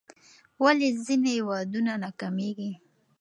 ولې 0.63 0.87
ځینې 1.05 1.35
ودونه 1.47 1.91
ناکامیږي؟ 2.03 2.71